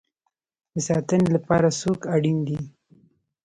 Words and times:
د 0.73 0.75
ساتنې 0.87 1.27
لپاره 1.35 1.67
څوک 1.81 1.99
اړین 2.15 2.37
دی؟ 2.47 2.57